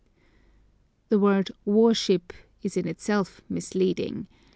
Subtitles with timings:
[1.09, 4.25] The word worship is in itself misleading.